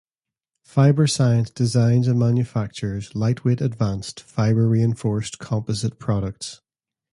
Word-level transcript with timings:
Fiber 0.63 1.05
Science 1.05 1.51
designs 1.51 2.07
and 2.07 2.17
manufactures 2.17 3.13
lightweight 3.15 3.61
advanced 3.61 4.19
fiber-reinforced 4.21 5.37
composite 5.37 5.99
products. 5.99 6.59